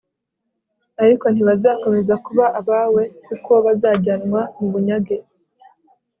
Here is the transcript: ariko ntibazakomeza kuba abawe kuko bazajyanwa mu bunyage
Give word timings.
ariko 1.03 1.25
ntibazakomeza 1.29 2.13
kuba 2.25 2.45
abawe 2.59 3.03
kuko 3.25 3.51
bazajyanwa 3.65 4.41
mu 4.57 4.67
bunyage 4.73 5.15